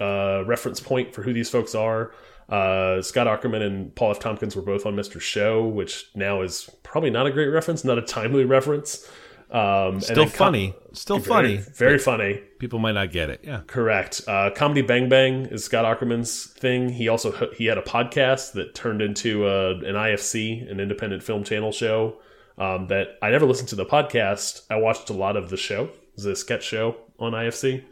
[0.00, 2.12] uh, reference point for who these folks are,
[2.48, 4.20] uh, Scott Aukerman and Paul F.
[4.20, 5.20] Tompkins were both on Mr.
[5.20, 9.06] Show, which now is probably not a great reference, not a timely reference.
[9.50, 10.74] Um, Still funny.
[10.92, 11.72] Still very, funny.
[11.74, 12.42] very funny.
[12.58, 13.40] People might not get it.
[13.42, 13.62] Yeah.
[13.66, 14.22] Correct.
[14.26, 16.90] Uh, Comedy Bang Bang is Scott Aukerman's thing.
[16.90, 21.44] He also he had a podcast that turned into uh, an IFC, an independent film
[21.44, 22.18] channel show.
[22.58, 24.62] Um, that I never listened to the podcast.
[24.68, 25.90] I watched a lot of the show.
[26.16, 27.84] the sketch show on IFC.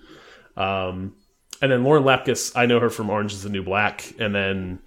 [0.56, 1.14] Um,
[1.62, 4.80] and then Lauren Lapkus, I know her from Orange is the New Black, and then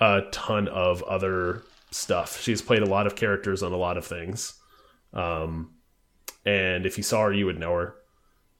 [0.00, 2.40] a ton of other stuff.
[2.40, 4.54] She's played a lot of characters on a lot of things.
[5.14, 5.70] Um,
[6.44, 7.94] and if you saw her, you would know her.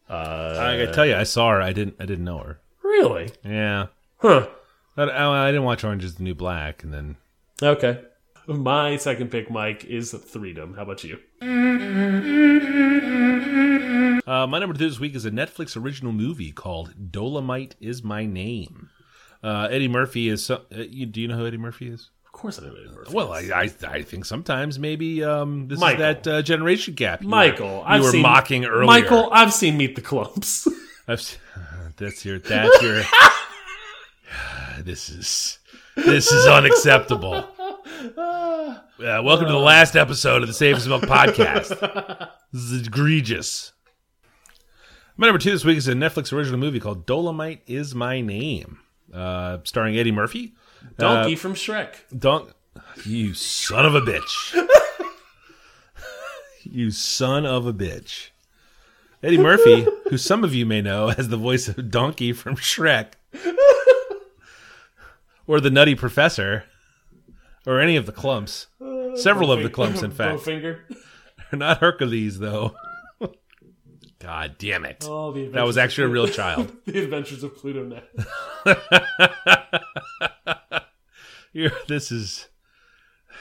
[0.09, 1.61] Uh, I gotta tell you, I saw her.
[1.61, 1.97] I didn't.
[2.01, 2.61] I didn't know her.
[2.83, 3.31] really?
[3.45, 3.87] Yeah.
[4.19, 4.49] Huh.
[4.97, 7.17] I, I, I didn't watch Orange Is the New Black, and then
[7.63, 8.01] Okay.
[8.47, 10.77] My second pick, Mike, is Threedom.
[10.77, 11.19] How about you?
[14.27, 18.27] uh, my number two this week is a Netflix original movie called Dolomite Is My
[18.27, 18.91] Name.
[19.43, 20.45] Uh, Eddie Murphy is.
[20.45, 22.11] So, uh, you, do you know who Eddie Murphy is?
[22.27, 23.15] Of course, I know Eddie Murphy.
[23.15, 26.03] Well, I, I I think sometimes maybe um, this Michael.
[26.05, 27.23] is that uh, generation gap.
[27.23, 28.85] You Michael, were, you I've were seen, mocking earlier.
[28.87, 30.69] Michael, I've seen Meet the Klumps.
[31.09, 31.39] I've,
[31.97, 33.03] that's your that's your.
[34.81, 35.59] this is
[35.97, 37.49] this is unacceptable.
[38.05, 41.69] Uh, welcome to the last episode of the Safe as Milk podcast.
[42.53, 43.73] This is egregious.
[45.17, 48.81] My number two this week is a Netflix original movie called Dolomite Is My Name,
[49.11, 50.55] uh, starring Eddie Murphy.
[50.99, 51.95] Donkey from Shrek.
[52.17, 52.53] Don,
[53.07, 54.69] you son of a bitch.
[56.63, 58.29] you son of a bitch.
[59.23, 63.13] Eddie Murphy, who some of you may know as the voice of Donkey from Shrek,
[65.47, 66.65] or the Nutty Professor,
[67.67, 68.67] or any of the clumps.
[69.17, 70.41] Several of the clumps, in fact.
[70.41, 70.81] Bowfinger.
[71.53, 72.75] Not Hercules, though.
[74.19, 75.07] God damn it.
[75.09, 76.73] Oh, the that was actually a real child.
[76.87, 78.03] the Adventures of Pluto Nash.
[81.87, 82.49] This is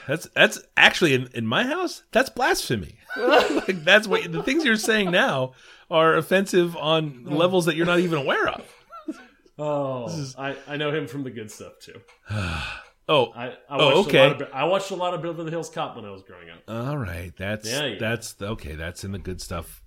[0.06, 4.76] that's that's actually in, in my house that's blasphemy like that's what the things you're
[4.76, 5.52] saying now
[5.90, 8.70] are offensive on levels that you're not even aware of
[9.56, 12.00] Oh, I, I know him from the good stuff too.
[13.08, 14.18] oh I, I Oh, watched okay.
[14.24, 16.48] A lot of, I watched a lot of Beverly Hills Cop when I was growing
[16.50, 16.62] up.
[16.68, 17.98] all right that's Yeah, yeah.
[18.00, 19.82] that's okay that's in the good stuff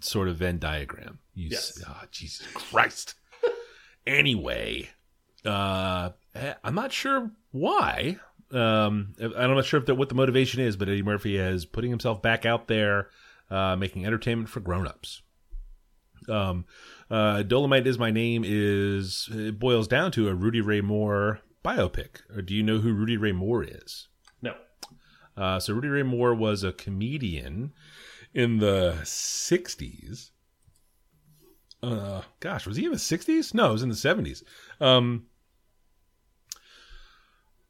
[0.00, 1.78] sort of venn diagram you Yes.
[1.80, 3.14] s- oh, jesus christ
[4.06, 4.88] anyway
[5.44, 8.16] uh eh, i'm not sure why
[8.52, 11.90] um i'm not sure if that what the motivation is but eddie murphy is putting
[11.90, 13.08] himself back out there
[13.50, 15.22] uh making entertainment for grown-ups
[16.28, 16.64] um
[17.10, 22.20] uh dolomite is my name is it boils down to a rudy ray moore biopic
[22.34, 24.08] or do you know who rudy ray moore is
[24.42, 24.54] No.
[25.36, 27.72] uh, so Rudy Ray Moore was a comedian
[28.34, 30.30] in the '60s.
[31.82, 33.54] Uh, gosh, was he in the '60s?
[33.54, 34.42] No, it was in the '70s.
[34.80, 35.26] Um,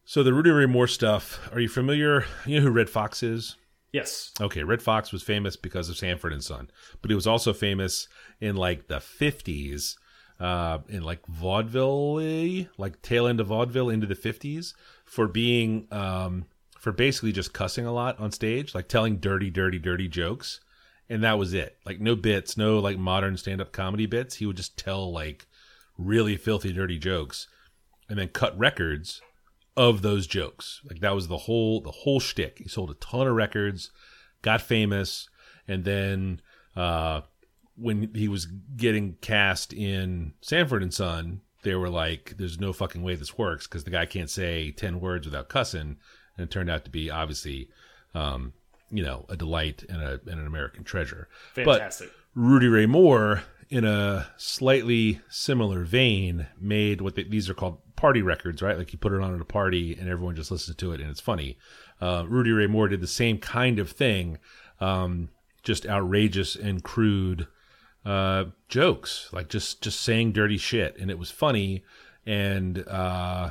[0.04, 1.40] so the Rudy Ray Moore stuff.
[1.52, 2.24] Are you familiar?
[2.46, 3.56] You know who Redd Foxx is?
[3.92, 4.32] Yes.
[4.40, 8.08] Okay, Redd Foxx was famous because of Sanford and Son, but he was also famous
[8.40, 9.96] in like the '50s,
[10.42, 14.74] uh, in like vaudeville, like tail end of vaudeville into the '50s,
[15.04, 16.46] for being um,
[16.80, 20.58] for basically just cussing a lot on stage, like telling dirty, dirty, dirty jokes,
[21.08, 21.78] and that was it.
[21.86, 24.34] Like no bits, no like modern stand-up comedy bits.
[24.36, 25.46] He would just tell like
[25.96, 27.46] really filthy, dirty jokes,
[28.08, 29.22] and then cut records
[29.76, 30.80] of those jokes.
[30.90, 32.58] Like that was the whole the whole shtick.
[32.58, 33.92] He sold a ton of records,
[34.42, 35.28] got famous,
[35.68, 36.40] and then
[36.74, 37.20] uh,
[37.76, 43.02] when he was getting cast in Sanford and Son, they were like, "There's no fucking
[43.02, 45.96] way this works" because the guy can't say ten words without cussing,
[46.36, 47.68] and it turned out to be obviously,
[48.14, 48.52] um,
[48.90, 51.28] you know, a delight and, a, and an American treasure.
[51.54, 52.08] Fantastic.
[52.08, 57.78] But Rudy Ray Moore, in a slightly similar vein, made what they, these are called
[57.96, 58.76] party records, right?
[58.76, 61.10] Like you put it on at a party and everyone just listens to it and
[61.10, 61.58] it's funny.
[62.00, 64.38] Uh, Rudy Ray Moore did the same kind of thing,
[64.80, 65.28] um,
[65.62, 67.46] just outrageous and crude
[68.04, 71.84] uh, jokes, like just just saying dirty shit, and it was funny
[72.26, 73.50] and uh,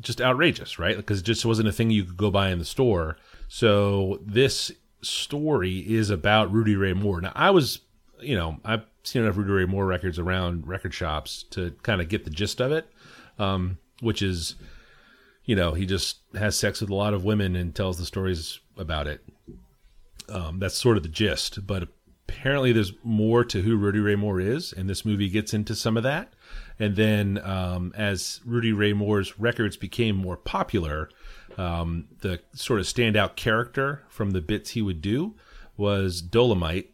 [0.00, 0.96] just outrageous, right?
[0.96, 3.16] Because it just wasn't a thing you could go buy in the store.
[3.48, 7.20] So this story is about Rudy Ray Moore.
[7.20, 7.80] Now I was,
[8.20, 12.08] you know, I've seen enough Rudy Ray Moore records around record shops to kind of
[12.08, 12.88] get the gist of it,
[13.38, 14.54] um, which is,
[15.44, 18.60] you know, he just has sex with a lot of women and tells the stories
[18.76, 19.24] about it.
[20.28, 21.88] Um, that's sort of the gist, but
[22.28, 25.96] apparently there's more to who Rudy Ray Moore is, and this movie gets into some
[25.96, 26.32] of that.
[26.78, 31.08] And then um, as Rudy Ray Moore's records became more popular,
[31.58, 35.34] um, the sort of standout character from the bits he would do
[35.76, 36.90] was Dolomite,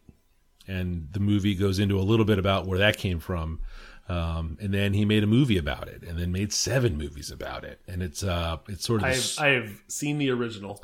[0.66, 3.60] and the movie goes into a little bit about where that came from.
[4.10, 7.62] Um, and then he made a movie about it, and then made seven movies about
[7.64, 10.82] it, and it's uh, it's sort of I've this- I've seen the original,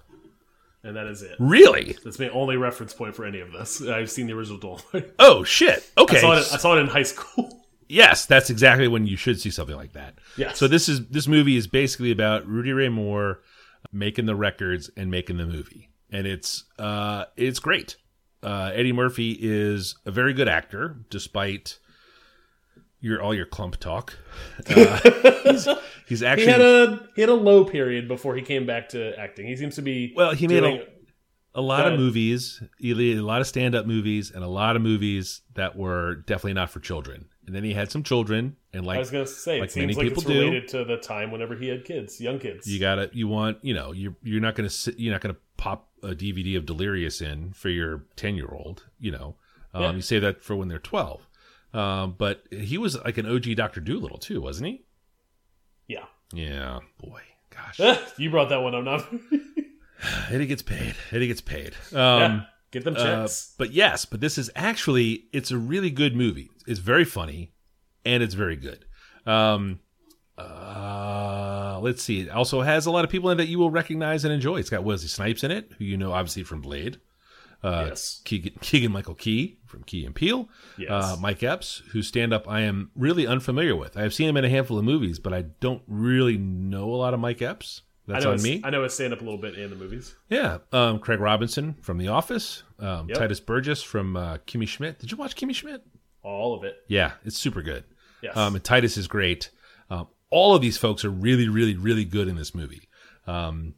[0.84, 1.36] and that is it.
[1.38, 3.82] really That's my only reference point for any of this.
[3.82, 5.12] I've seen the original Dolomite.
[5.18, 6.38] oh shit okay I saw it.
[6.52, 7.60] I saw it in high school.
[7.86, 10.14] Yes, that's exactly when you should see something like that.
[10.38, 10.56] Yes.
[10.56, 13.42] So this is this movie is basically about Rudy Ray Moore
[13.92, 17.96] making the records and making the movie, and it's uh it's great.
[18.42, 21.78] Uh, Eddie Murphy is a very good actor, despite
[23.00, 24.18] your all your Klump talk.
[24.66, 25.76] Uh,
[26.08, 29.18] he's, he's He had a he had a low period before he came back to
[29.18, 29.46] acting.
[29.46, 30.34] He seems to be well.
[30.34, 30.86] He made a,
[31.54, 35.42] a lot of movies, a lot of stand up movies, and a lot of movies
[35.54, 37.26] that were definitely not for children.
[37.46, 39.96] And then he had some children, and like I was gonna say like it seems
[39.96, 40.40] many like it's people do.
[40.40, 42.66] related to the time whenever he had kids, young kids.
[42.66, 45.88] you gotta you want you know you're you're not gonna sit you're not gonna pop
[46.02, 49.36] a dvd of delirious in for your 10 year old you know
[49.72, 49.92] um, Yeah.
[49.92, 51.26] you say that for when they're 12
[51.72, 54.82] um, but he was like an og dr doolittle too wasn't he
[55.88, 57.20] yeah, yeah boy
[57.50, 58.84] gosh you brought that one up.
[58.84, 59.06] Not
[60.30, 62.24] eddie gets paid eddie gets paid yeah.
[62.24, 66.50] um, Get them uh, but yes but this is actually it's a really good movie
[66.66, 67.52] it's very funny
[68.04, 68.84] and it's very good
[69.26, 69.78] um,
[70.36, 72.22] uh, let's see.
[72.22, 74.56] It also has a lot of people in it that you will recognize and enjoy.
[74.56, 76.98] It's got Wesley Snipes in it, who you know obviously from Blade.
[77.64, 78.20] Uh, yes.
[78.24, 80.48] Keegan, Keegan Michael Key from Key and Peele.
[80.77, 80.90] Yes.
[80.90, 83.96] Uh, Mike Epps, whose stand up I am really unfamiliar with.
[83.96, 87.14] I've seen him in a handful of movies, but I don't really know a lot
[87.14, 87.83] of Mike Epps.
[88.07, 88.61] That's on me.
[88.62, 90.14] I know his stand up a little bit in the movies.
[90.29, 90.59] Yeah.
[90.72, 92.62] Um, Craig Robinson from The Office.
[92.79, 93.16] Um, Yep.
[93.16, 94.98] Tituss Burgess from uh, Kimmy Schmidt.
[94.98, 95.83] Did you watch Kimmy Schmidt?
[96.22, 96.77] All of it.
[96.87, 97.85] Yeah, it's super good.
[98.22, 98.37] Yes.
[98.37, 99.50] Um, and Tituss is great.
[99.88, 102.88] Um, all of these folks are really, really, really good in this movie.
[103.27, 103.74] Um,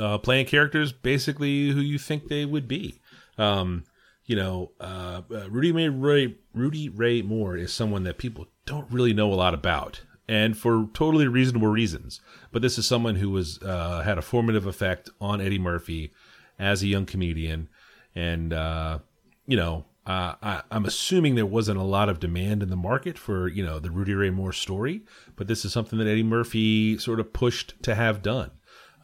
[0.00, 3.00] uh, playing characters basically who you think they would be.
[3.38, 3.84] Um,
[4.24, 9.12] you know, uh, uh, Rudy Ray, Rudy Ray Moore is someone that people don't really
[9.12, 12.20] know a lot about, and for totally reasonable reasons.
[12.52, 16.12] But this is someone who was uh, had a formative effect on Eddie Murphy
[16.58, 17.68] as a young comedian,
[18.14, 19.00] and uh,
[19.46, 23.18] you know, uh, I, I'm assuming there wasn't a lot of demand in the market
[23.18, 25.02] for you know the Rudy Ray Moore story,
[25.36, 28.52] but this is something that Eddie Murphy sort of pushed to have done.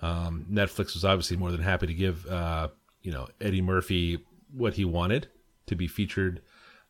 [0.02, 2.68] Um, Netflix was obviously more than happy to give uh,
[3.02, 5.28] you know Eddie Murphy what he wanted
[5.66, 6.40] to be featured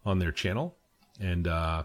[0.04, 0.76] on their channel,
[1.20, 1.84] and uh,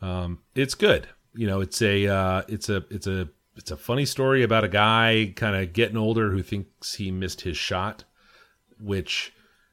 [0.00, 1.08] um, it's good.
[1.34, 4.68] You know, it's a uh, it's a it's a it's a funny story about a
[4.68, 8.04] guy kind of getting older who thinks he missed his shot,
[8.80, 9.32] which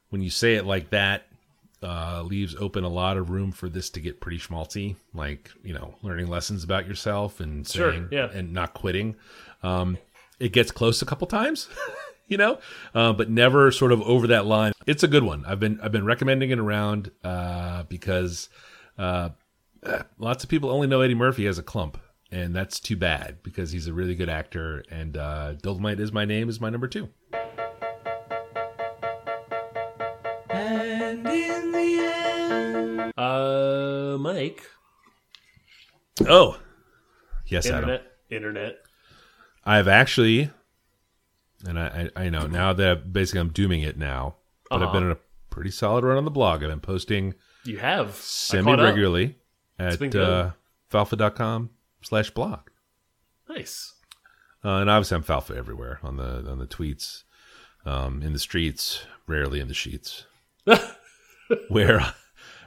[0.09, 1.27] when you say it like that
[1.81, 5.73] uh, leaves open a lot of room for this to get pretty schmaltzy, like you
[5.73, 8.29] know, learning lessons about yourself and Sure, yeah.
[8.31, 9.15] and not quitting.
[9.63, 9.97] Um,
[10.39, 11.67] it gets close a couple times,
[12.27, 12.59] you know,
[12.95, 14.71] uh, but never sort of over that line.
[14.87, 15.43] It's a good one.
[15.45, 18.49] I've been I've been recommending it around uh, because
[18.97, 19.29] uh,
[20.17, 21.95] lots of people only know Eddie Murphy as a Klump,
[22.31, 24.83] and that's too bad because he's a really good actor.
[24.89, 27.09] And uh, Dolomite is my name is my number two.
[30.49, 34.63] And in the Uh, Mike,
[36.27, 36.59] Oh,
[37.47, 37.89] yes, Adam.
[37.89, 38.75] internet, internet.
[39.69, 40.49] I've actually,
[41.67, 44.35] and I, I, I know now that I've, basically I'm dooming it now,
[44.69, 44.93] but I've Uh-huh.
[44.93, 45.17] been on a
[45.49, 46.63] pretty solid run on the blog.
[46.63, 48.85] I've been posting You have I semi caught up.
[48.85, 49.37] regularly
[49.77, 50.21] at been good.
[50.23, 50.51] uh,
[50.91, 51.69] falfa.com
[52.01, 52.61] slash blog.
[53.47, 53.93] Nice.
[54.63, 57.23] Uh, and obviously, I'm Falfa everywhere on the on the tweets,
[57.85, 60.25] um, in the streets, rarely in the sheets.
[61.69, 62.01] Where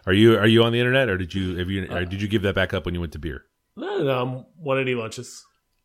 [0.07, 0.37] are you?
[0.39, 2.55] Are you on the internet, or did you have you or did you give that
[2.55, 3.45] back up when you went to beer?
[3.77, 5.45] No, no, um, 180 lunches.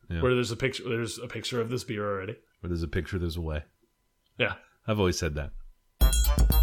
[0.10, 0.22] Yeah.
[0.22, 2.36] Where there's a picture there's a picture of this beer already.
[2.62, 3.64] Where there's a picture, there's a way.
[4.38, 4.53] Yeah.
[4.88, 6.57] I've always said that.